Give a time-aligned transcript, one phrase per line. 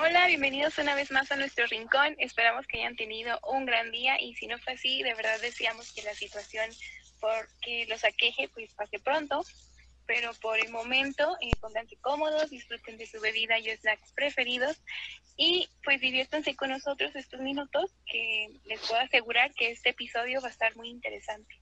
[0.00, 2.14] Hola, bienvenidos una vez más a nuestro rincón.
[2.18, 5.92] Esperamos que hayan tenido un gran día y si no fue así, de verdad deseamos
[5.92, 6.70] que la situación
[7.20, 9.42] porque los aqueje pues pase pronto.
[10.06, 14.80] Pero por el momento, eh, pónganse cómodos, disfruten de su bebida y snacks preferidos
[15.36, 20.46] y pues diviértanse con nosotros estos minutos que les puedo asegurar que este episodio va
[20.46, 21.60] a estar muy interesante.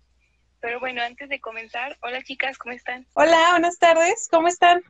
[0.60, 3.06] Pero bueno, antes de comenzar, hola chicas, ¿cómo están?
[3.14, 4.82] Hola, buenas tardes, ¿cómo están?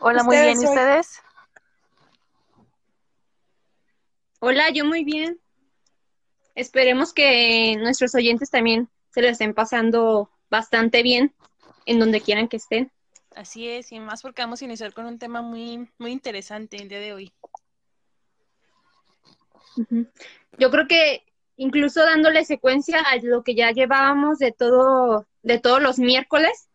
[0.00, 1.22] Hola, muy bien, ¿y ustedes?
[4.42, 5.38] Hola, yo muy bien.
[6.54, 11.34] Esperemos que nuestros oyentes también se lo estén pasando bastante bien
[11.84, 12.90] en donde quieran que estén.
[13.36, 16.88] Así es, y más porque vamos a iniciar con un tema muy, muy interesante el
[16.88, 17.32] día de hoy.
[20.58, 21.22] Yo creo que
[21.56, 26.70] incluso dándole secuencia a lo que ya llevábamos de todo, de todos los miércoles,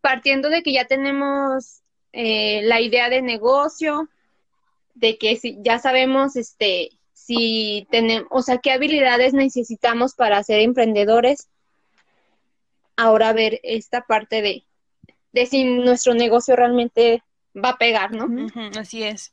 [0.00, 1.82] partiendo de que ya tenemos
[2.12, 4.08] eh, la idea de negocio,
[4.94, 10.60] de que si, ya sabemos este si tenemos, o sea, qué habilidades necesitamos para ser
[10.60, 11.48] emprendedores.
[12.96, 14.66] Ahora ver esta parte de,
[15.32, 17.22] de si nuestro negocio realmente
[17.54, 18.48] va a pegar, ¿no?
[18.78, 19.32] así es.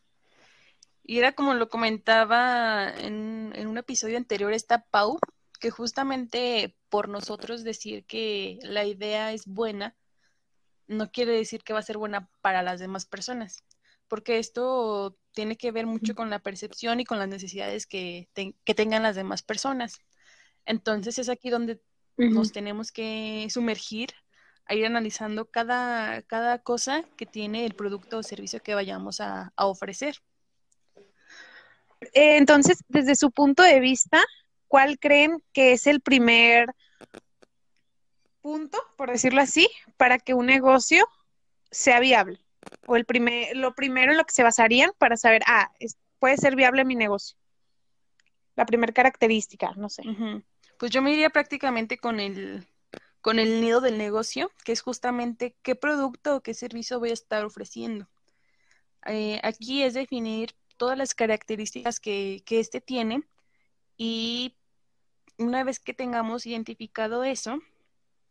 [1.04, 5.18] Y era como lo comentaba en, en un episodio anterior, esta Pau,
[5.60, 9.96] que justamente por nosotros decir que la idea es buena,
[10.88, 13.64] no quiere decir que va a ser buena para las demás personas
[14.08, 18.74] porque esto tiene que ver mucho con la percepción y con las necesidades que, que
[18.74, 20.00] tengan las demás personas.
[20.66, 21.80] Entonces es aquí donde
[22.18, 24.10] nos tenemos que sumergir
[24.66, 29.54] a ir analizando cada, cada cosa que tiene el producto o servicio que vayamos a,
[29.58, 30.16] ofrecer.
[32.14, 34.24] Eh, entonces, desde su punto de vista,
[34.68, 36.74] ¿cuál creen que es el primer
[38.42, 41.08] punto, por decirlo así, para que un negocio
[41.70, 42.40] sea viable?
[42.86, 45.72] O el primer, lo primero en lo que se basarían para saber, ah,
[46.20, 47.38] puede ser viable mi negocio.
[48.56, 50.04] La primera característica, no sé.
[50.80, 52.66] Pues yo me iría prácticamente con el,
[53.22, 57.14] con el nido del negocio, que es justamente qué producto o qué servicio voy a
[57.14, 58.08] estar ofreciendo.
[59.06, 63.24] Eh, aquí es definir todas las características que, que este tiene
[63.96, 64.56] y
[65.38, 67.60] una vez que tengamos identificado eso,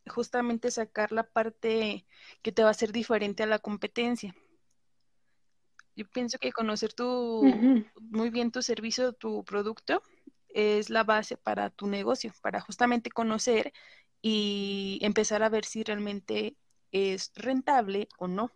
[0.09, 2.07] justamente sacar la parte
[2.43, 4.35] que te va a hacer diferente a la competencia.
[5.95, 7.43] Yo pienso que conocer tu,
[8.01, 10.03] muy bien tu servicio, tu producto,
[10.49, 13.73] es la base para tu negocio, para justamente conocer
[14.21, 16.57] y empezar a ver si realmente
[16.93, 18.53] es rentable o no.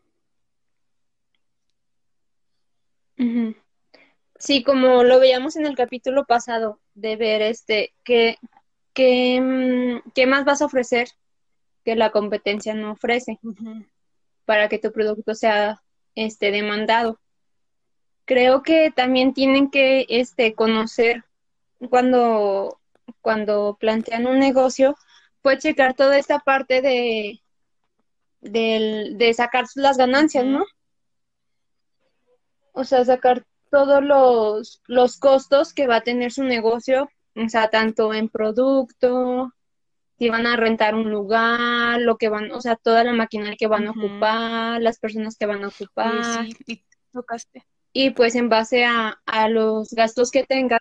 [4.38, 8.36] Sí, como lo veíamos en el capítulo pasado, de ver este, qué,
[8.94, 11.08] qué, mm, qué más vas a ofrecer
[11.84, 13.38] que la competencia no ofrece
[14.44, 15.82] para que tu producto sea
[16.14, 17.18] este demandado.
[18.24, 21.24] Creo que también tienen que este conocer
[21.88, 22.78] cuando
[23.22, 24.96] cuando plantean un negocio,
[25.42, 27.40] pues checar toda esta parte de
[28.40, 30.64] de, sacar las ganancias, ¿no?
[32.72, 37.68] O sea, sacar todos los, los costos que va a tener su negocio, o sea,
[37.68, 39.52] tanto en producto,
[40.20, 43.68] si van a rentar un lugar, lo que van, o sea, toda la maquinaria que
[43.68, 46.44] van a ocupar, las personas que van a ocupar.
[46.44, 47.66] sí, y tocaste.
[47.94, 50.78] Y pues en base a, los gastos que tenga,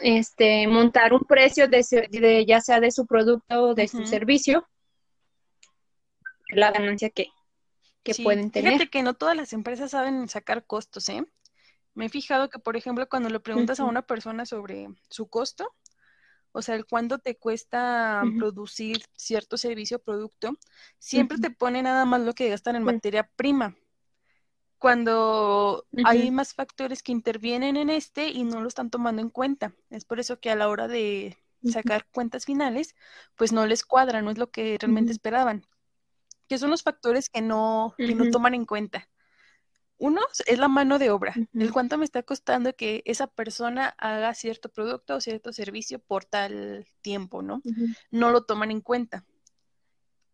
[0.00, 4.66] este, montar un precio de, ya sea de su producto o de su servicio,
[6.48, 7.28] la ganancia que,
[8.02, 8.72] que pueden tener.
[8.72, 11.24] Fíjate que no todas las empresas saben sacar costos, ¿eh?
[11.94, 15.72] Me he fijado que, por ejemplo, cuando le preguntas a una persona sobre su costo,
[16.52, 20.56] o sea, el cuánto te cuesta producir cierto servicio o producto,
[20.98, 23.76] siempre te pone nada más lo que gastan en materia prima.
[24.78, 29.74] Cuando hay más factores que intervienen en este y no lo están tomando en cuenta.
[29.90, 32.94] Es por eso que a la hora de sacar cuentas finales,
[33.36, 35.66] pues no les cuadra, no es lo que realmente esperaban.
[36.48, 39.09] Que son los factores que no, que no toman en cuenta.
[40.02, 44.32] Uno es la mano de obra, el cuánto me está costando que esa persona haga
[44.32, 47.60] cierto producto o cierto servicio por tal tiempo, ¿no?
[48.10, 49.26] No lo toman en cuenta.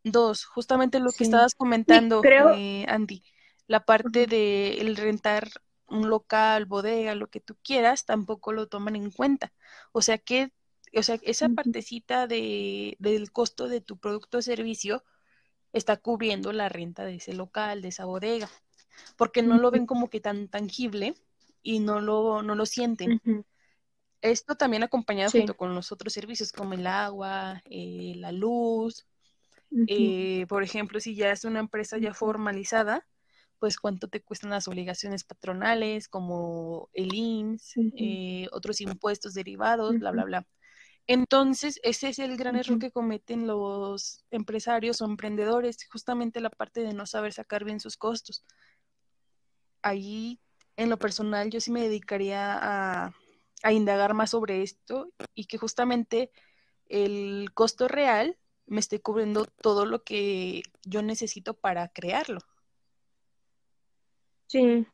[0.04, 3.24] Dos, justamente lo que estabas comentando, eh, Andy,
[3.66, 5.50] la parte de el rentar
[5.88, 9.52] un local, bodega, lo que tú quieras, tampoco lo toman en cuenta.
[9.90, 10.52] O sea que,
[10.94, 15.02] o sea, esa partecita de, del costo de tu producto o servicio
[15.72, 18.48] está cubriendo la renta de ese local, de esa bodega
[19.16, 21.14] porque no lo ven como que tan tangible
[21.62, 23.20] y no lo, no lo sienten.
[24.22, 29.06] Esto también acompañado junto con los otros servicios como el agua, eh, la luz.
[29.88, 33.06] Eh, por ejemplo, si ya es una empresa ya formalizada,
[33.58, 40.10] pues cuánto te cuestan las obligaciones patronales, como el IMSS, eh, otros impuestos derivados, bla,
[40.10, 40.46] bla, bla.
[41.06, 46.80] Entonces, ese es el gran error que cometen los empresarios o emprendedores, justamente la parte
[46.80, 48.44] de no saber sacar bien sus costos.
[49.86, 50.40] Ahí,
[50.76, 53.14] en lo personal, yo sí me dedicaría a,
[53.62, 56.30] a indagar más sobre esto y que justamente
[56.88, 58.36] el costo real
[58.66, 62.40] me esté cubriendo todo lo que yo necesito para crearlo.
[64.46, 64.86] Sí,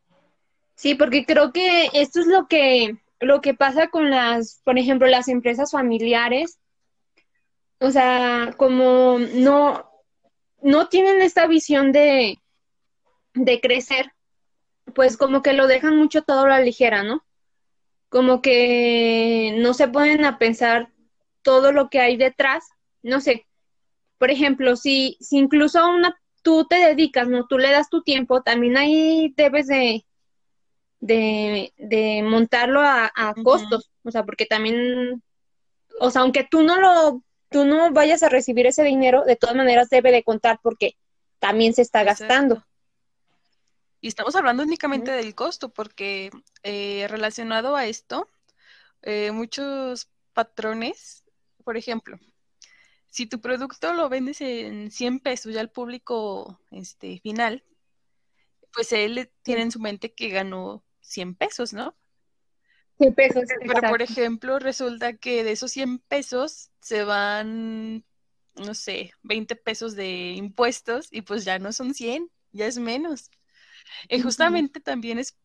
[0.75, 5.07] sí, porque creo que esto es lo que lo que pasa con las, por ejemplo,
[5.07, 6.59] las empresas familiares,
[7.79, 9.89] o sea, como no,
[10.61, 12.41] no tienen esta visión de,
[13.35, 14.13] de crecer,
[14.95, 17.25] pues como que lo dejan mucho todo a la ligera, ¿no?
[18.09, 20.91] Como que no se ponen a pensar
[21.43, 22.65] todo lo que hay detrás,
[23.03, 23.47] no sé.
[24.19, 27.47] Por ejemplo, si, si incluso una, tú te dedicas, ¿no?
[27.47, 30.05] Tú le das tu tiempo, también ahí debes de,
[31.01, 35.23] de, montarlo a, costos, o sea, porque también,
[36.01, 39.57] o sea, aunque tú no lo, tú no vayas a recibir ese dinero, de todas
[39.57, 40.97] maneras debe de contar porque
[41.39, 42.65] también se está gastando.
[44.03, 46.31] Y estamos hablando únicamente del costo, porque
[46.65, 48.29] eh, relacionado a esto,
[49.03, 51.23] eh, muchos patrones,
[51.63, 52.19] por ejemplo,
[53.11, 57.63] si tu producto lo vendes en 100 pesos ya al público este, final,
[58.75, 61.95] pues él tiene en su mente que ganó 100 pesos, ¿no?
[62.99, 63.45] 100 pesos.
[63.61, 68.05] Pero, por ejemplo, resulta que de esos 100 pesos se van,
[68.57, 73.31] no sé, 20 pesos de impuestos y pues ya no son 100, ya es menos.
[74.09, 75.37] Y justamente también es,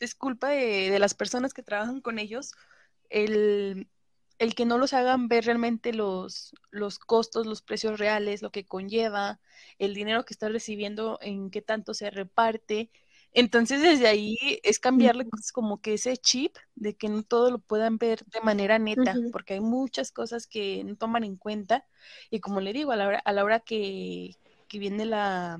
[0.00, 2.52] es culpa de, de, las personas que trabajan con ellos
[3.10, 3.88] el,
[4.38, 8.66] el que no los hagan ver realmente los, los costos, los precios reales, lo que
[8.66, 9.40] conlleva,
[9.78, 12.90] el dinero que está recibiendo, en qué tanto se reparte.
[13.32, 17.98] Entonces, desde ahí es cambiarle como que ese chip de que no todo lo puedan
[17.98, 21.84] ver de manera neta, porque hay muchas cosas que no toman en cuenta.
[22.30, 24.36] Y como le digo, a la hora, a la hora que,
[24.68, 25.58] que viene la,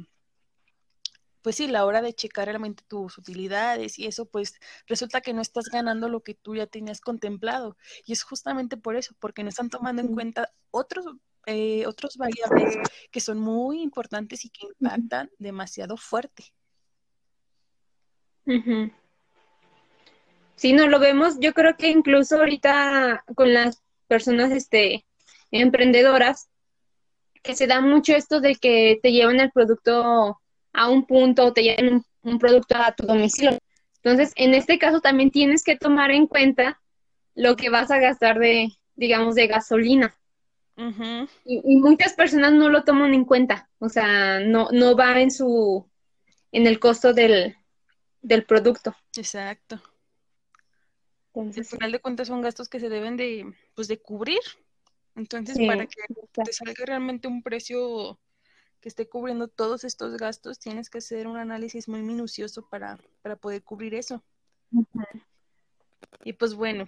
[1.44, 5.42] pues sí, la hora de checar realmente tus utilidades y eso, pues resulta que no
[5.42, 7.76] estás ganando lo que tú ya tenías contemplado.
[8.06, 11.04] Y es justamente por eso, porque no están tomando en cuenta otros,
[11.44, 12.78] eh, otros variables
[13.10, 16.54] que son muy importantes y que impactan demasiado fuerte.
[20.56, 25.04] Si no lo vemos, yo creo que incluso ahorita con las personas este,
[25.50, 26.48] emprendedoras,
[27.42, 30.40] que se da mucho esto de que te llevan el producto
[30.74, 33.58] a un punto o te llevan un, producto a tu domicilio.
[34.02, 36.80] Entonces, en este caso también tienes que tomar en cuenta
[37.34, 40.14] lo que vas a gastar de, digamos, de gasolina.
[40.76, 45.30] y, y, muchas personas no lo toman en cuenta, o sea, no, no va en
[45.30, 45.88] su,
[46.50, 47.56] en el costo del,
[48.20, 48.94] del producto.
[49.16, 49.80] Exacto.
[51.34, 54.40] Al final de cuentas son gastos que se deben de, pues, de cubrir.
[55.16, 56.00] Entonces, para que
[56.32, 58.18] te salga realmente un precio
[58.84, 63.34] que esté cubriendo todos estos gastos, tienes que hacer un análisis muy minucioso para, para
[63.34, 64.22] poder cubrir eso.
[66.22, 66.84] Y pues bueno.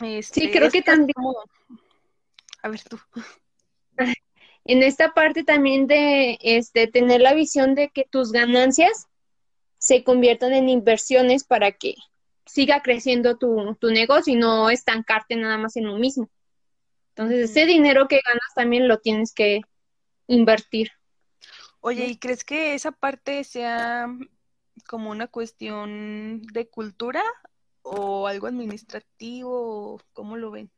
[0.00, 1.14] Este, sí, creo que también.
[2.64, 2.98] A ver tú.
[4.66, 9.08] En esta parte también de este, tener la visión de que tus ganancias
[9.76, 11.96] se conviertan en inversiones para que
[12.46, 16.30] siga creciendo tu, negocio y no estancarte nada más en lo mismo.
[17.10, 19.60] Entonces, ese dinero que ganas también lo tienes que
[20.26, 20.92] invertir.
[21.80, 24.08] Oye, ¿y crees que esa parte sea
[24.86, 27.22] como una cuestión de cultura
[27.82, 30.00] o algo administrativo?
[30.12, 30.70] ¿Cómo lo ven?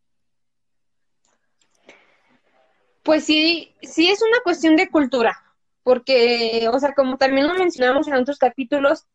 [3.03, 5.47] Pues sí, sí es una cuestión de cultura
[5.87, 9.07] porque, o sea, como también lo mencionamos en otros capítulos,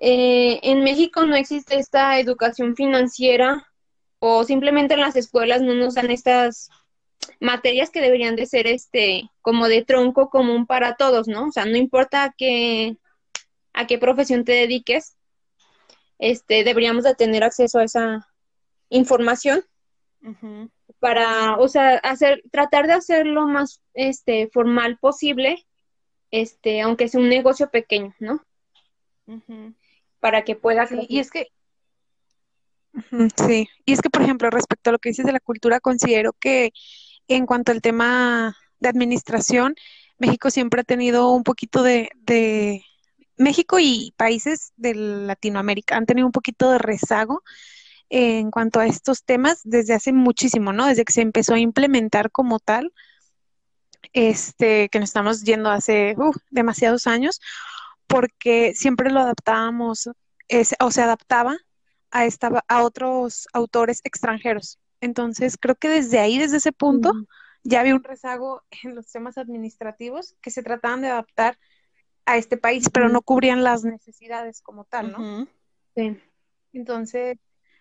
[0.00, 3.66] eh, en México no existe esta educación financiera
[4.20, 6.70] o simplemente en las escuelas no nos dan estas
[7.40, 11.48] materias que deberían de ser este como de tronco común para todos, ¿no?
[11.48, 12.96] O sea, no importa a qué,
[13.72, 15.16] a qué profesión te dediques,
[16.18, 18.26] este, deberíamos de tener acceso a esa
[18.88, 19.64] información
[21.00, 25.66] para, o sea, hacer, tratar de hacer lo más este, formal posible
[26.30, 28.42] este, aunque sea un negocio pequeño, ¿no?
[30.18, 31.48] Para que pueda y es que
[33.36, 36.32] Sí, y es que, por ejemplo, respecto a lo que dices de la cultura, considero
[36.32, 36.72] que
[37.28, 39.74] en cuanto al tema de administración,
[40.18, 42.82] México siempre ha tenido un poquito de, de,
[43.36, 47.42] México y países de Latinoamérica han tenido un poquito de rezago
[48.08, 50.86] en cuanto a estos temas desde hace muchísimo, ¿no?
[50.86, 52.92] Desde que se empezó a implementar como tal
[54.12, 56.14] este, que nos estamos yendo hace
[56.50, 57.40] demasiados años,
[58.06, 60.08] porque siempre lo adaptábamos,
[60.80, 61.56] o se adaptaba
[62.10, 64.78] a, esta, a otros autores extranjeros.
[65.04, 67.12] Entonces, creo que desde ahí, desde ese punto,
[67.62, 71.58] ya había un rezago en los temas administrativos que se trataban de adaptar
[72.24, 75.46] a este país, pero no cubrían las necesidades como tal, ¿no?
[75.94, 76.18] Sí.
[76.72, 77.36] Entonces,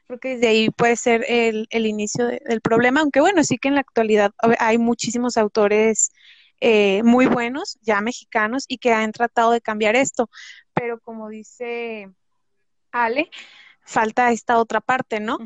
[0.06, 3.76] creo que desde ahí puede ser el, inicio del problema, aunque bueno, sí que en
[3.76, 6.12] la actualidad hay muchísimos autores
[6.60, 10.30] eh, muy buenos, ya mexicanos, y que han tratado de cambiar esto,
[10.74, 12.12] pero como dice
[12.92, 13.32] Ale,
[13.86, 15.38] falta esta otra parte, ¿no?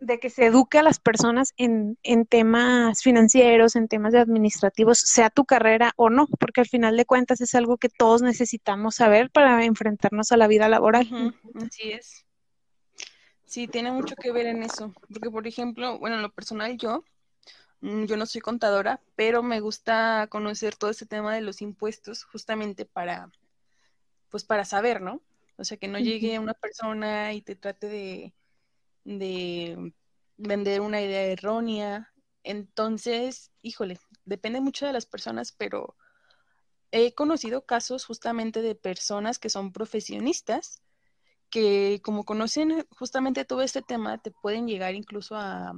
[0.00, 5.30] De que se eduque a las personas en, en, temas financieros, en temas administrativos, sea
[5.30, 9.30] tu carrera o no, porque al final de cuentas es algo que todos necesitamos saber
[9.30, 11.34] para enfrentarnos a la vida laboral.
[11.54, 12.24] así es.
[13.44, 17.02] Sí, tiene mucho que ver en eso, porque por ejemplo, bueno, en lo personal yo,
[17.80, 22.24] mm, yo no soy contadora, pero me gusta conocer todo ese tema de los impuestos
[22.24, 23.32] justamente para,
[24.28, 25.22] pues para saber, ¿no?
[25.56, 28.34] O sea, que no llegue una persona y te trate de
[29.16, 29.94] de
[30.36, 32.12] vender una idea errónea.
[32.42, 35.96] Entonces, híjole, depende mucho de las personas, pero
[36.90, 40.82] he conocido casos justamente de personas que son profesionistas
[41.50, 45.72] que como conocen justamente todo este tema, te pueden llegar incluso a,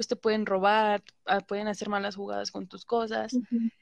[0.00, 3.36] pues te pueden robar, ah, pueden hacer malas jugadas con tus cosas.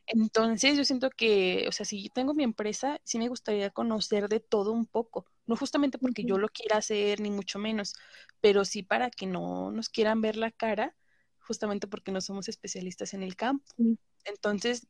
[0.05, 4.29] Entonces yo siento que, o sea, si yo tengo mi empresa, sí me gustaría conocer
[4.29, 7.95] de todo un poco, no justamente porque yo lo quiera hacer, ni mucho menos,
[8.41, 10.97] pero sí para que no nos quieran ver la cara,
[11.39, 13.73] justamente porque no somos especialistas en el campo.
[14.25, 14.89] Entonces,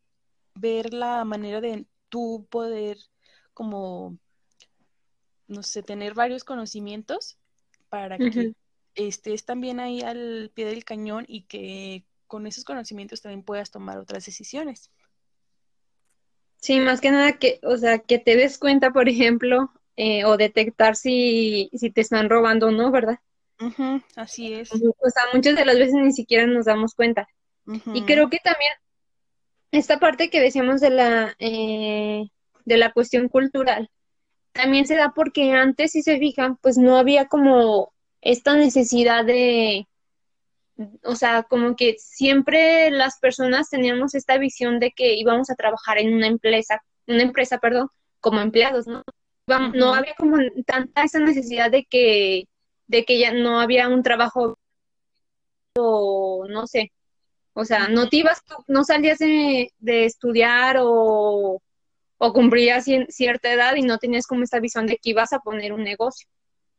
[0.55, 2.97] ver la manera de tú poder
[3.53, 4.17] como,
[5.47, 7.37] no sé, tener varios conocimientos
[7.91, 8.55] para que
[9.07, 13.99] estés también ahí al pie del cañón y que con esos conocimientos también puedas tomar
[13.99, 14.91] otras decisiones.
[16.57, 20.37] Sí, más que nada que, o sea, que te des cuenta, por ejemplo, eh, o
[20.37, 23.19] detectar si, si te están robando o no, ¿verdad?
[24.15, 24.71] así es.
[24.73, 27.29] O sea, muchas de las veces ni siquiera nos damos cuenta.
[27.93, 28.73] Y creo que también
[29.73, 32.29] esta parte que decíamos de la, eh,
[32.65, 33.91] de la cuestión cultural,
[34.53, 37.93] también se da porque antes, si se fijan, pues no había como
[38.31, 39.89] esta necesidad de,
[41.03, 45.99] o sea, como que siempre las personas teníamos esta visión de que íbamos a trabajar
[45.99, 47.89] en una empresa, una empresa, perdón,
[48.21, 49.03] como empleados, ¿no?
[49.47, 52.45] No había como tanta esa necesidad de que,
[52.87, 54.59] de que ya no había un trabajo
[55.79, 56.93] o no sé,
[57.55, 61.63] o sea, no te ibas, no salías de, estudiar o,
[62.19, 65.73] o cumplías cierta edad y no tenías como esta visión de que ibas a poner
[65.73, 66.29] un negocio.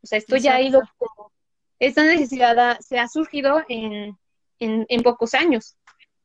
[0.02, 1.32] O sea, esto ya ha ido como,
[1.80, 4.18] esta necesidad se ha surgido en,
[4.60, 5.78] en, pocos años.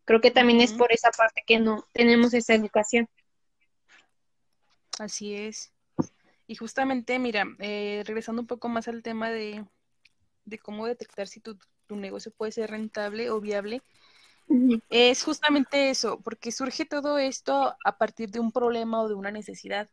[0.05, 3.09] Creo que también es por esa parte que no tenemos esa educación.
[4.99, 5.73] Así es.
[6.47, 9.65] Y justamente, mira, eh, regresando un poco más al tema de,
[10.45, 11.57] de cómo detectar si tu,
[11.87, 13.81] tu, negocio puede ser rentable o viable,
[14.91, 19.31] es justamente eso, porque surge todo esto a partir de un problema o de una
[19.31, 19.89] necesidad.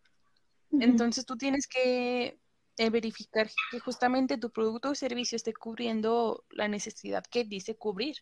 [0.72, 2.38] Entonces tú tienes que
[2.90, 8.18] verificar que justamente tu producto o servicio esté cubriendo la necesidad que dice cubrir.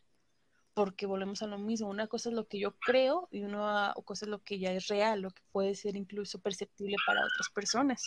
[0.74, 4.25] Porque volvemos a lo mismo, una cosa es lo que yo creo y una cosa
[4.25, 8.06] es lo que ya es real, lo que puede ser incluso perceptible para otras personas.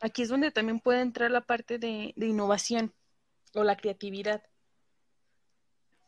[0.00, 2.94] Aquí es donde también puede entrar la parte de, innovación
[3.54, 4.42] o la creatividad.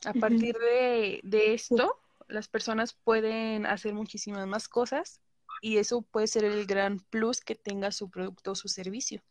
[0.04, 5.21] A partir de, de esto, las personas pueden hacer muchísimas más cosas
[5.61, 9.22] y eso puede ser el gran plus que tenga su producto o su servicio.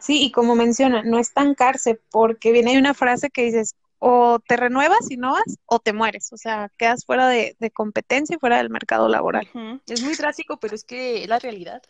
[0.00, 5.10] Sí, y como menciona, no estancarse, porque viene una frase que dices, o te renuevas
[5.10, 8.70] y no vas, o te mueres, o sea, quedas fuera de, competencia y fuera del
[8.70, 9.48] mercado laboral.
[9.86, 11.82] Es muy drástico, pero es que es la realidad.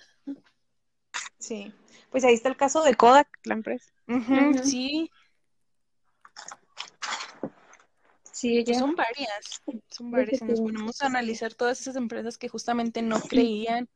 [1.39, 1.73] Sí,
[2.11, 3.93] pues ahí está el caso de Kodak, la empresa.
[4.65, 5.11] Sí,
[8.37, 10.43] Sí, pues son varias, son varias.
[10.43, 13.89] nos ponemos a analizar todas esas empresas que justamente no creían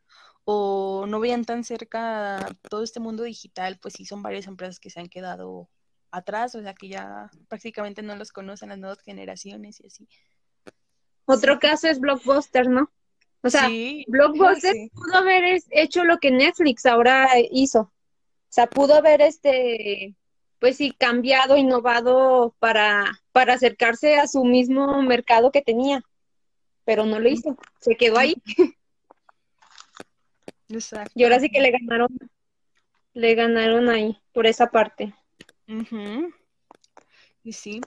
[0.45, 4.89] o no veían tan cerca todo este mundo digital, pues sí son varias empresas que
[4.89, 5.69] se han quedado
[6.11, 10.09] atrás, o sea que ya prácticamente no los conocen las nuevas generaciones y así.
[11.27, 12.91] Otro caso es Blockbuster, ¿no?
[13.43, 13.69] O sea,
[14.07, 17.81] Blockbuster pudo haber hecho lo que Netflix ahora hizo.
[17.81, 17.93] O
[18.49, 20.17] sea, pudo haber este
[20.61, 26.03] pues sí, cambiado, innovado para, para acercarse a su mismo mercado que tenía,
[26.85, 28.37] pero no lo hizo, se quedó ahí.
[30.69, 31.11] Exacto.
[31.15, 32.17] Y ahora sí que le ganaron,
[33.15, 35.15] le ganaron ahí, por esa parte.
[37.43, 37.81] Y sí.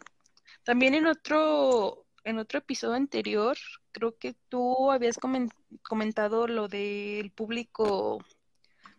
[0.64, 3.58] También en otro en otro episodio anterior,
[3.92, 5.18] creo que tú habías
[5.82, 8.24] comentado lo del público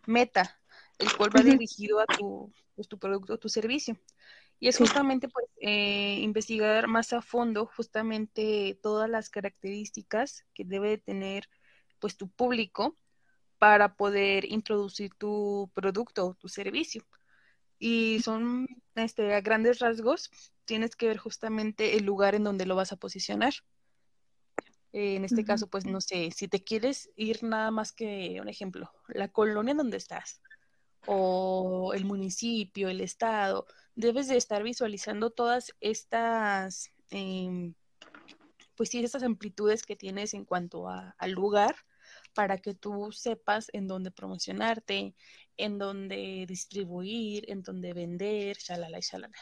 [0.05, 0.59] meta,
[0.99, 3.97] el cual va dirigido a tu, pues, tu producto, tu servicio.
[4.59, 10.97] Y es justamente pues eh, investigar más a fondo justamente todas las características que debe
[10.97, 11.49] tener
[11.99, 12.95] pues tu público
[13.57, 17.03] para poder introducir tu producto o tu servicio.
[17.79, 20.29] Y son este, a grandes rasgos,
[20.63, 23.53] tienes que ver justamente el lugar en donde lo vas a posicionar.
[24.93, 28.91] en este caso, pues no sé, si te quieres ir nada más que un ejemplo,
[29.09, 30.41] la colonia en donde estás,
[31.07, 37.73] o el municipio, el estado, debes de estar visualizando todas estas, em,
[38.75, 41.75] pues sí, estas amplitudes que tienes en cuanto al lugar
[42.33, 45.15] para que tú sepas en dónde promocionarte,
[45.57, 49.37] en dónde distribuir, en dónde vender, shalala y shalala.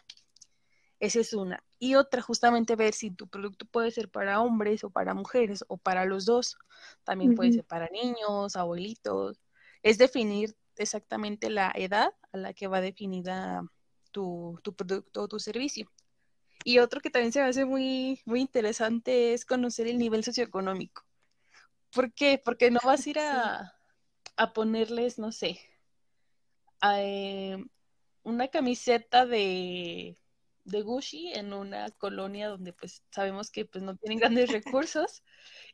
[0.99, 1.61] Esa es una.
[1.79, 5.77] Y otra, justamente ver si tu producto puede ser para hombres o para mujeres o
[5.77, 6.57] para los dos.
[7.03, 9.41] También puede ser para niños, abuelitos.
[9.81, 13.63] Es definir exactamente la edad a la que va definida
[14.11, 15.91] tu, tu producto o tu servicio.
[16.63, 21.03] Y otro que también se me hace muy, muy interesante es conocer el nivel socioeconómico.
[21.93, 22.41] ¿Por qué?
[22.43, 23.73] Porque no vas a ir a,
[24.53, 25.59] ponerles, no sé,
[26.97, 27.57] eh,
[28.23, 30.17] una camiseta de,
[30.65, 35.23] de Gucci en una colonia donde pues sabemos que pues no tienen grandes recursos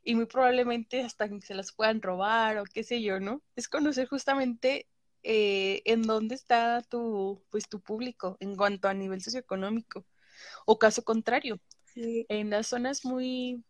[0.03, 3.41] y muy probablemente hasta que se las puedan robar o qué sé yo, ¿no?
[3.55, 4.87] Es conocer justamente
[5.23, 10.05] eh, en dónde está tu, pues, tu público en cuanto a nivel socioeconómico.
[10.65, 11.59] O caso contrario,
[11.95, 13.63] en las zonas muy,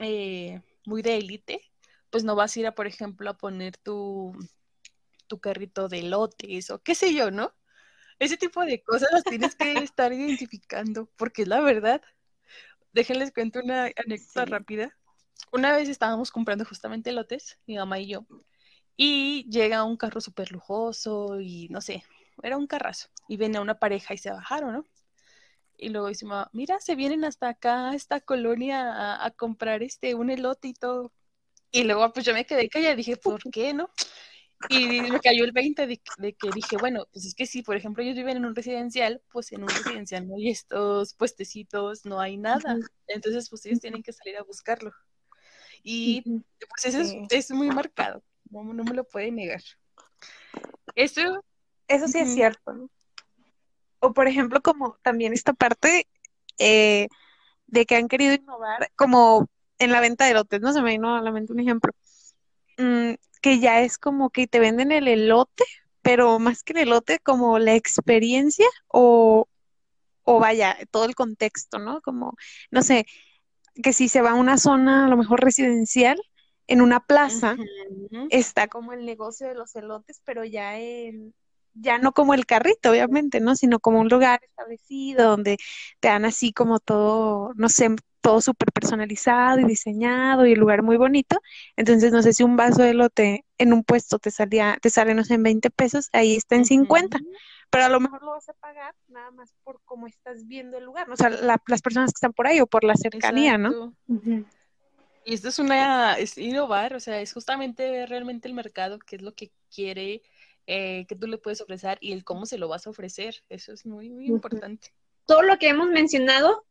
[0.00, 1.62] eh, muy de élite,
[2.10, 4.32] pues no vas a ir a, por ejemplo, a poner tu,
[5.26, 7.54] tu carrito de lotes o qué sé yo, ¿no?
[8.20, 12.00] Ese tipo de cosas las tienes que estar identificando, porque es la verdad.
[12.92, 14.96] Déjenles cuento una anécdota rápida.
[15.52, 18.26] Una vez estábamos comprando justamente lotes, mi mamá y yo,
[19.02, 22.04] y llega un carro súper lujoso y no sé,
[22.42, 23.08] era un carrazo.
[23.28, 24.84] Y viene una pareja y se bajaron, ¿no?
[25.78, 30.28] Y luego dice, mira, se vienen hasta acá, a esta colonia, a, comprar este, un
[30.28, 31.14] elote y todo.
[31.72, 33.88] Y luego, pues yo me quedé callada y dije, ¿por qué no?
[34.68, 38.02] Y me cayó el 20 de, que dije, bueno, pues es que si, por ejemplo,
[38.02, 42.36] ellos viven en un residencial, pues en un residencial no hay estos puestecitos, no hay
[42.36, 42.76] nada.
[43.06, 44.92] Entonces, pues ellos tienen que salir a buscarlo.
[45.82, 49.62] Y pues eso es, es muy marcado no, me lo puede negar.
[50.94, 51.44] Eso,
[51.88, 52.90] eso sí es cierto.
[54.00, 56.08] O por ejemplo, como también esta parte
[56.58, 57.08] eh,
[57.66, 60.72] de que han querido innovar, como en la venta de lotes, ¿no?
[60.72, 61.92] Se me vino a la mente un ejemplo.
[62.78, 65.64] Mm, que ya es como que te venden el elote,
[66.02, 69.48] pero más que el elote, como la experiencia o,
[70.24, 72.00] o vaya, todo el contexto, ¿no?
[72.00, 72.36] Como,
[72.70, 73.06] no sé,
[73.82, 76.20] que si se va a una zona a lo mejor residencial,
[76.66, 77.56] en una plaza
[78.30, 81.34] está como el negocio de los elotes, pero ya en,
[81.74, 83.56] ya no como el carrito, obviamente, ¿no?
[83.56, 85.58] Sino como un lugar establecido donde
[85.98, 87.88] te dan así como todo, no sé,
[88.20, 91.40] todo súper personalizado y diseñado y el lugar muy bonito.
[91.76, 95.14] Entonces, no sé si un vaso de elote en un puesto te salía, te sale,
[95.14, 97.18] no sé, en 20 pesos, ahí está en 50.
[97.70, 100.84] Pero a lo mejor lo vas a pagar nada más por cómo estás viendo el
[100.84, 101.14] lugar, ¿no?
[101.14, 103.94] o sea, las personas que están por ahí o por la cercanía, ¿no?
[105.24, 109.16] Y esto es una, es innovar, o sea, es justamente ver realmente el mercado, qué
[109.16, 110.22] es lo que quiere,
[110.66, 113.42] eh, que tú le puedes ofrecer y el cómo se lo vas a ofrecer.
[113.48, 114.92] Eso es muy, muy importante.
[115.26, 116.64] Todo lo que hemos mencionado,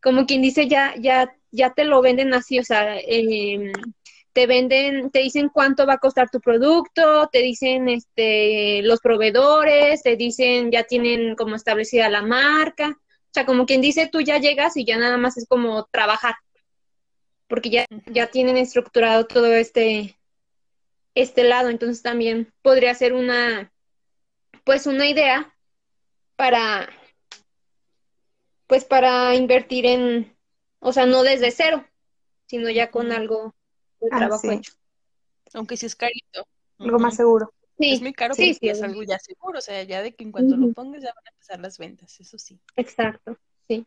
[0.00, 3.72] como quien dice, ya, ya, ya te lo venden así, o sea, em,
[4.32, 10.02] te venden, te dicen cuánto va a costar tu producto, te dicen este, los proveedores,
[10.02, 12.90] te dicen, ya tienen como establecida la marca.
[12.90, 16.34] O sea, como quien dice, tú ya llegas y ya nada más es como trabajar
[17.52, 20.16] porque ya, ya tienen estructurado todo este,
[21.14, 23.70] este lado, entonces también podría ser una,
[24.64, 25.54] pues una idea
[26.34, 26.88] para,
[28.72, 30.34] pues para invertir en,
[30.78, 31.84] o sea, no desde cero,
[32.46, 33.54] sino ya con algo
[34.00, 34.72] de ah, trabajo hecho.
[35.52, 36.46] Aunque sí es carito.
[36.78, 37.52] Algo más seguro.
[37.78, 40.24] Sí, es muy caro, sí, sí, es algo ya seguro, o sea, ya de que
[40.24, 42.58] en cuanto lo pongas ya van a empezar las ventas, eso sí.
[42.74, 43.36] Exacto,
[43.68, 43.86] sí.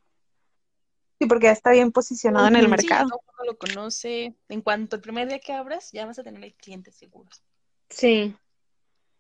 [1.17, 3.09] Sí, porque ya está bien posicionado en el mercado.
[3.09, 4.35] Todo lo conoce.
[4.49, 7.41] En cuanto el primer día que abras, ya vas a tener clientes seguros.
[7.89, 8.35] Sí.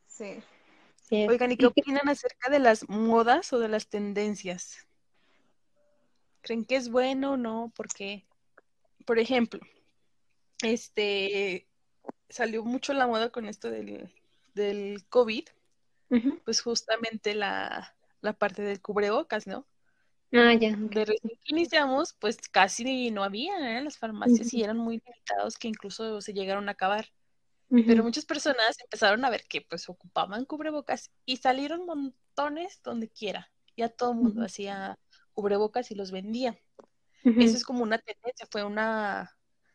[0.05, 0.43] Sí.
[1.27, 4.85] Oigan, ¿y qué opinan acerca de las modas o de las tendencias?
[6.45, 7.73] ¿Creen que es bueno o no?
[7.75, 8.23] Porque,
[9.03, 9.59] por ejemplo,
[10.61, 11.67] este
[12.29, 14.13] salió mucho la moda con esto del,
[14.53, 15.43] del COVID,
[16.45, 19.65] pues justamente la, la parte del cubrebocas, ¿no?
[20.31, 20.75] Ah, ya.
[20.75, 23.81] De recién que iniciamos, pues casi no había, ¿eh?
[23.81, 27.11] Las farmacias y eran muy limitados que incluso se llegaron a acabar.
[27.69, 33.51] Pero muchas personas empezaron a ver que pues ocupaban cubrebocas y salieron montones donde quiera.
[33.75, 34.99] Ya todo el mundo hacía
[35.35, 36.57] cubrebocas y los vendía.
[37.23, 39.31] Eso es como una tendencia, fue una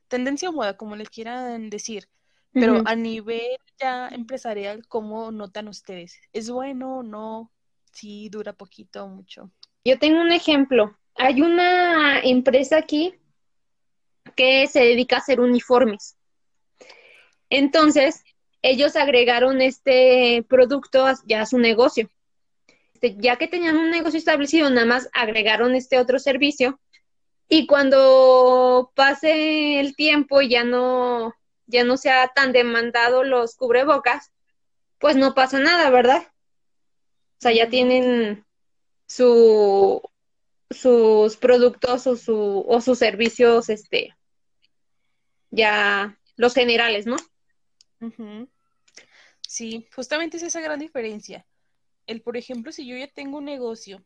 [0.09, 2.09] tendencia o moda, como le quieran decir.
[2.53, 6.17] Pero a nivel ya empresarial, ¿cómo notan ustedes?
[6.33, 7.53] ¿Es bueno o no?
[7.93, 9.51] Sí, dura poquito o mucho.
[9.85, 10.97] Yo tengo un ejemplo.
[11.17, 13.15] Hay una empresa aquí
[14.37, 16.17] que se dedica a hacer uniformes.
[17.51, 18.23] Entonces,
[18.63, 22.09] ellos agregaron este producto ya a su negocio.
[23.01, 26.79] Este, ya que tenían un negocio establecido, nada más agregaron este otro servicio.
[27.49, 31.35] Y cuando pase el tiempo y ya no,
[31.67, 34.33] ya no sea tan demandado los cubrebocas,
[34.99, 36.29] pues no pasa nada, ¿verdad?
[36.29, 38.45] O sea, ya tienen
[39.07, 40.03] su,
[40.69, 44.15] sus productos o, su, o sus servicios, este,
[45.51, 47.17] ya los generales, ¿no?
[49.49, 51.47] Sí, justamente es esa gran diferencia.
[52.11, 54.05] El, por ejemplo, si yo ya tengo un negocio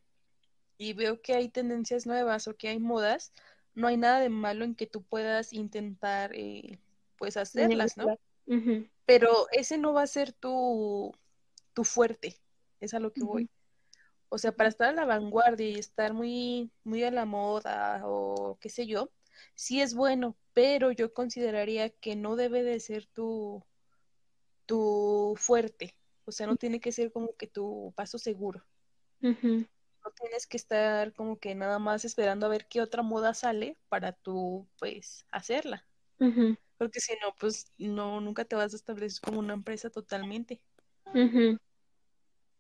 [0.76, 3.32] y veo que hay tendencias nuevas o que hay modas,
[3.74, 6.78] no hay nada de malo en que tú puedas intentar, eh,
[7.16, 8.18] pues, hacerlas, ¿no?
[9.06, 11.12] Pero ese no va a ser tu,
[11.72, 12.36] tu fuerte,
[12.80, 13.48] es a lo que voy.
[14.28, 18.58] O sea, para estar a la vanguardia y estar muy, muy a la moda o
[18.60, 19.10] qué sé yo,
[19.54, 23.64] sí es bueno, pero yo consideraría que no debe de ser tu,
[24.66, 25.94] tu fuerte.
[26.24, 28.64] O sea, no tiene que ser como que tu paso seguro.
[30.04, 33.78] No tienes que estar como que nada más esperando a ver qué otra moda sale
[33.88, 35.86] para tú, pues, hacerla.
[36.78, 40.60] Porque si no, pues, no, nunca te vas a establecer como una empresa totalmente.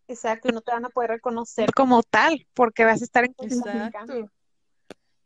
[0.06, 3.34] Exacto, y no te van a poder reconocer como tal, porque vas a estar en
[3.38, 4.30] Exacto.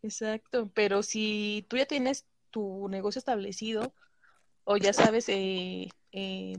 [0.03, 3.93] Exacto, pero si tú ya tienes tu negocio establecido
[4.65, 6.57] o ya sabes, eh, eh,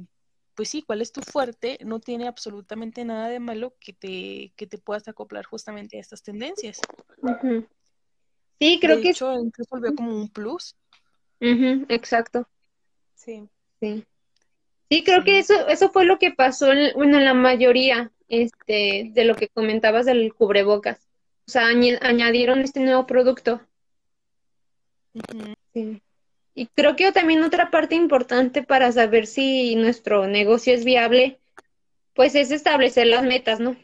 [0.59, 4.67] pues sí, cuál es tu fuerte, no tiene absolutamente nada de malo que te, que
[4.67, 6.81] te puedas acoplar justamente a estas tendencias.
[8.59, 9.11] Sí, creo que...
[9.11, 10.75] Hecho, incluso veo como un plus.
[11.39, 12.45] exacto.
[13.15, 13.47] Sí.
[13.79, 14.03] Sí.
[14.89, 19.11] Sí, creo que eso, eso fue lo que pasó, en, bueno, en la mayoría este,
[19.13, 20.99] de lo que comentabas del cubrebocas.
[21.47, 23.61] O sea, añadieron este nuevo producto.
[25.73, 26.01] sí.
[26.55, 31.39] Y creo que también otra parte importante para saber si nuestro negocio es viable,
[32.13, 33.77] pues es establecer las metas, ¿no?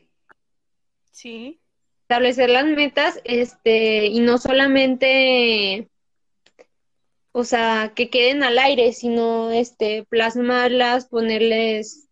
[1.11, 1.59] Sí.
[2.01, 5.89] Establecer las metas, este, y no solamente
[7.37, 12.07] o sea, que queden al aire, sino este, plasmarlas, ponerles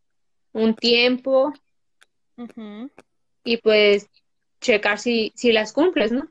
[0.52, 1.54] un tiempo
[3.46, 4.10] y pues
[4.60, 6.30] checar si, si las cumples, ¿no?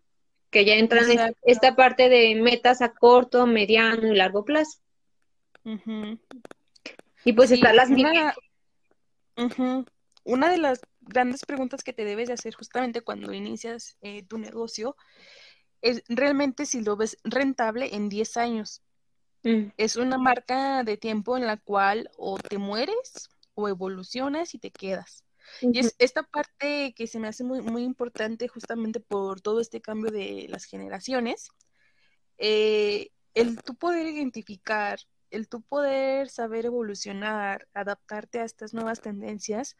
[0.52, 4.78] Que ya entran en esta parte de metas a corto, mediano y largo plazo.
[7.24, 8.34] Y pues están las una,
[10.24, 14.38] una de las grandes preguntas que te debes de hacer justamente cuando inicias eh, tu
[14.38, 14.96] negocio
[15.80, 18.82] es realmente si lo ves rentable en 10 años.
[19.42, 19.72] Mm.
[19.76, 24.70] Es una marca de tiempo en la cual o te mueres o evolucionas y te
[24.70, 25.24] quedas.
[25.60, 29.80] Y es esta parte que se me hace muy, muy importante justamente por todo este
[29.80, 31.50] cambio de las generaciones.
[32.38, 34.98] Eh, el tú poder identificar,
[35.30, 39.76] el tú poder saber evolucionar, adaptarte a estas nuevas tendencias,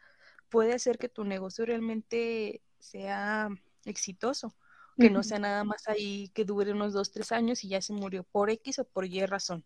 [0.49, 3.49] puede hacer que tu negocio realmente sea
[3.85, 4.55] exitoso
[4.97, 7.93] que no sea nada más ahí que dure unos dos, tres años y ya se
[7.93, 9.65] murió por X o por Y razón,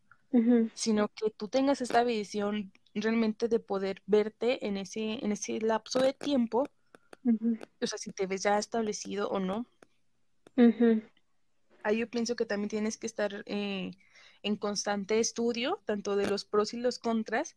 [0.73, 5.99] sino que tú tengas esta visión realmente de poder verte en ese, en ese lapso
[5.99, 6.65] de tiempo,
[7.81, 9.65] o sea, si te ves ya establecido o no.
[11.83, 13.91] Ahí yo pienso que también tienes que estar eh,
[14.43, 17.55] en constante estudio, tanto de los pros y los contras,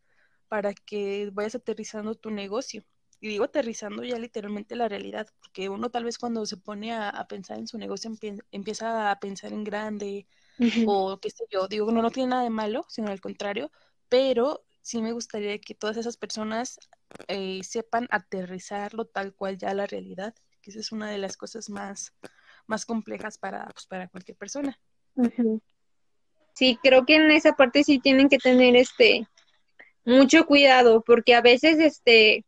[0.48, 2.84] para que vayas aterrizando tu negocio.
[3.20, 7.26] Y digo aterrizando ya literalmente la realidad, porque uno tal vez cuando se pone a,
[7.28, 8.10] pensar en su negocio
[8.50, 10.26] empieza a pensar en grande
[10.86, 13.70] o qué sé yo, digo, no, no tiene nada de malo, sino al contrario,
[14.08, 16.78] pero sí me gustaría que todas esas personas
[17.28, 21.70] eh, sepan aterrizarlo tal cual ya la realidad, que esa es una de las cosas
[21.70, 22.14] más,
[22.66, 24.78] más complejas para, pues, para cualquier persona.
[26.54, 29.26] Sí, creo que en esa parte sí tienen que tener este
[30.04, 32.44] mucho cuidado, porque a veces este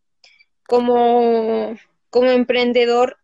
[0.67, 1.77] como,
[2.11, 3.19] como emprendedor,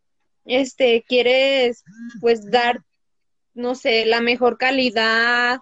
[0.44, 1.84] este, quieres
[2.20, 2.84] pues dar,
[3.54, 5.60] no sé, la mejor calidad,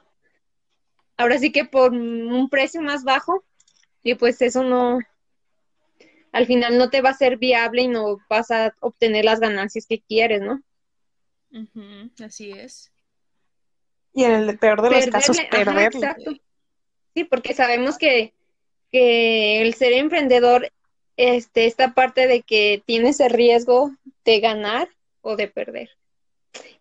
[1.16, 3.44] ahora sí que por un precio más bajo,
[4.02, 5.00] y pues eso no,
[6.32, 9.86] al final no te va a ser viable y no vas a obtener las ganancias
[9.86, 10.62] que quieres, ¿no?
[12.22, 12.92] así es.
[14.12, 15.84] Y en el peor de los casos, perderle.
[15.84, 16.32] exacto.
[17.14, 18.34] Sí, porque sabemos que,
[18.92, 20.70] que el ser emprendedor,
[21.16, 23.92] este, esta parte de que tienes el riesgo
[24.24, 24.88] de ganar
[25.22, 25.90] o de perder.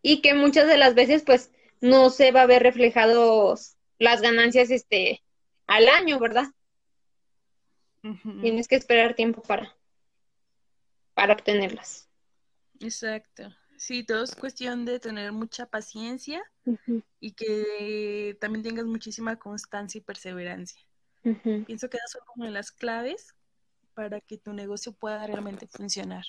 [0.02, 4.72] Y que muchas de las veces, pues, no se va a ver reflejados las ganancias,
[4.72, 5.24] este,
[5.68, 6.48] al año, ¿verdad?
[8.42, 9.76] Tienes que esperar tiempo para,
[11.16, 12.08] para obtenerlas.
[12.80, 13.52] Exacto.
[13.78, 16.44] Sí, todo es cuestión de tener mucha paciencia
[17.20, 20.80] y que también tengas muchísima constancia y perseverancia.
[21.66, 23.34] Pienso que esas son como las claves
[23.96, 26.26] para que tu negocio pueda realmente funcionar.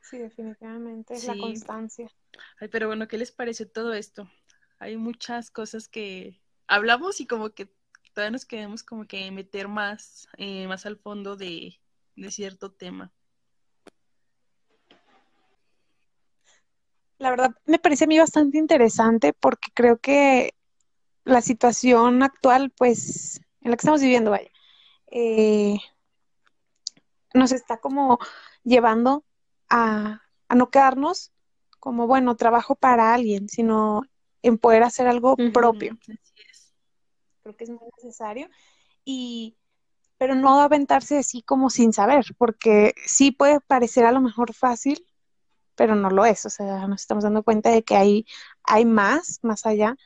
[0.00, 2.10] Sí, definitivamente es la constancia.
[2.60, 4.30] Ay, pero bueno, ¿qué les parece todo esto?
[4.78, 7.72] Hay muchas cosas que hablamos y como que
[8.14, 11.80] todavía nos queremos como que meter más, eh, más al fondo de,
[12.16, 13.12] de cierto tema.
[17.18, 20.54] La verdad me parece a mí bastante interesante porque creo que
[21.24, 24.50] la situación actual, pues, en la que estamos viviendo, vaya,
[25.10, 25.76] eh,
[27.34, 28.18] nos está como
[28.64, 29.24] llevando
[29.68, 30.22] a,
[30.54, 31.32] no quedarnos
[31.80, 34.02] como, bueno, trabajo para alguien, sino
[34.42, 35.98] en poder hacer algo propio.
[37.42, 38.48] Creo que es muy necesario.
[39.04, 39.56] Y,
[40.18, 45.04] pero no aventarse así como sin saber, porque sí puede parecer a lo mejor fácil,
[45.74, 46.44] pero no lo es.
[46.46, 48.26] O sea, nos estamos dando cuenta de que hay,
[48.62, 49.96] hay más, más allá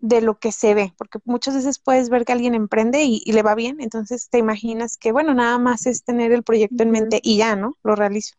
[0.00, 3.42] de lo que se ve, porque muchas veces puedes ver que alguien emprende y, le
[3.42, 7.20] va bien, entonces te imaginas que, bueno, nada más es tener el proyecto en mente
[7.22, 7.76] y ya, ¿no?
[7.82, 8.36] Lo realizo.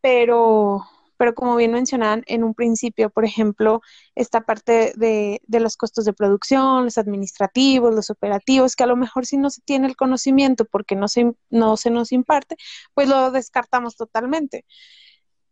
[0.00, 0.86] Pero,
[1.18, 3.82] pero como bien mencionaban en un principio, por ejemplo,
[4.14, 8.96] esta parte de, de, los costos de producción, los administrativos, los operativos, que a lo
[8.96, 12.56] mejor si no se tiene el conocimiento porque no se, no se nos imparte,
[12.94, 14.64] pues lo descartamos totalmente.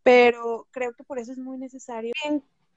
[0.03, 2.13] Pero creo que por eso es muy necesario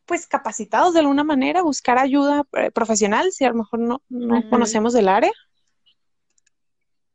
[0.09, 4.01] pues capacitados de alguna manera, buscar ayuda eh, profesional si a lo mejor no,
[4.49, 5.31] conocemos del área.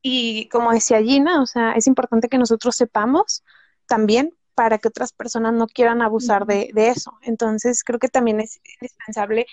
[0.01, 3.43] Y como decía Gina, o sea, es importante que nosotros sepamos
[3.89, 7.19] también para que otras personas no quieran abusar de, eso.
[7.23, 9.47] Entonces, creo que también es indispensable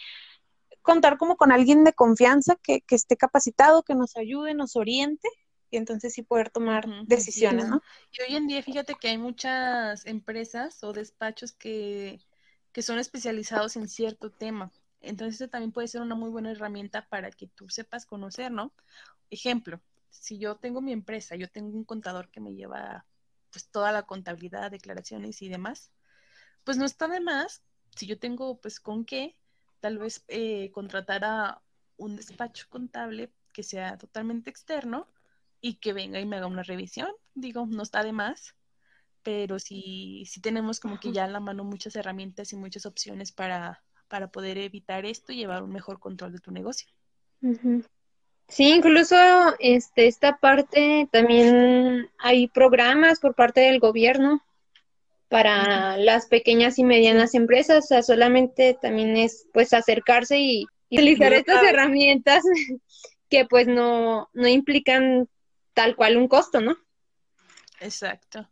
[0.82, 5.28] contar como con alguien de confianza que, esté capacitado, que nos ayude, nos oriente
[5.70, 7.82] y entonces sí poder tomar decisiones, ¿no?
[8.12, 12.20] Y hoy en día, fíjate que hay muchas empresas o despachos que
[12.72, 14.72] que son especializados en cierto tema.
[15.02, 18.74] Entonces, eso también puede ser una muy buena herramienta para que tú sepas conocer, ¿no?
[19.30, 23.06] Ejemplo, si yo tengo mi empresa, yo tengo un contador que me lleva
[23.52, 25.92] pues toda la contabilidad, declaraciones y demás,
[26.64, 27.64] pues no está de más,
[27.96, 29.36] si yo tengo pues con qué,
[29.80, 31.62] tal vez eh, contratar a
[31.98, 35.08] un despacho contable que sea totalmente externo
[35.60, 38.56] y que venga y me haga una revisión, digo, no está de más
[39.24, 43.32] pero sí, sí tenemos como que ya en la mano muchas herramientas y muchas opciones
[43.32, 46.88] para, para poder evitar esto y llevar un mejor control de tu negocio.
[48.52, 49.16] Sí, incluso
[49.60, 54.44] este, esta parte también hay programas por parte del gobierno
[55.30, 61.32] para las pequeñas y medianas empresas, o sea, solamente también es pues acercarse y, utilizar
[61.32, 62.44] estas herramientas
[63.30, 65.30] que pues no, no implican
[65.74, 66.76] tal cual un costo, ¿no?
[67.80, 68.48] Exacto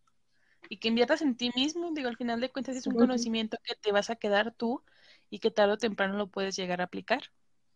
[0.70, 3.74] y que inviertas en ti mismo, digo, al final de cuentas es un conocimiento que
[3.76, 4.84] te vas a quedar tú
[5.32, 7.24] y que tarde o temprano lo puedes llegar a aplicar.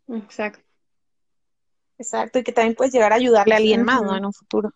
[0.07, 0.63] Exacto.
[1.97, 4.15] Exacto, y que también puedes llegar a ayudarle a alguien más, ¿no?
[4.15, 4.73] En un futuro.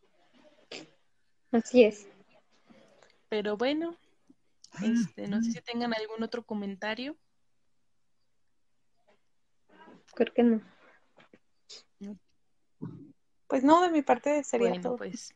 [1.51, 2.07] Así es.
[3.29, 3.97] Pero bueno,
[4.81, 7.17] este, no sé si tengan algún otro comentario.
[10.13, 10.61] Creo que no.
[13.47, 15.33] Pues no, de mi parte sería bueno, pues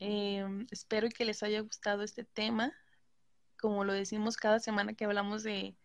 [0.00, 2.72] Em, espero que les haya gustado este tema.
[3.58, 5.76] Como lo decimos cada semana que hablamos de,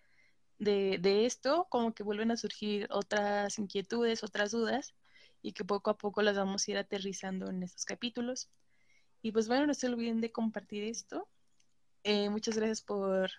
[0.57, 4.93] de, esto, como que vuelven a surgir otras inquietudes, otras dudas,
[5.41, 8.49] y que poco a poco las vamos a ir aterrizando en estos capítulos.
[9.21, 11.27] Y pues bueno, no se olviden de compartir esto.
[12.03, 13.31] Eh, muchas gracias por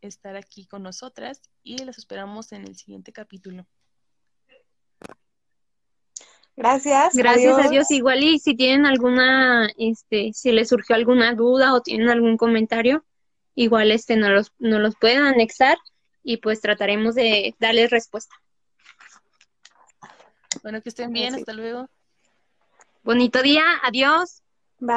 [0.00, 3.66] estar aquí con nosotras y las esperamos en el siguiente capítulo.
[6.56, 7.14] Gracias.
[7.14, 7.90] Gracias a Dios.
[7.90, 13.04] Igual y si tienen alguna, este, si les surgió alguna duda o tienen algún comentario,
[13.54, 15.78] igual este nos los, nos los pueden anexar
[16.24, 18.34] y pues trataremos de darles respuesta.
[20.62, 21.88] Bueno, que estén bien, hasta luego.
[23.02, 24.42] Bonito día, adiós.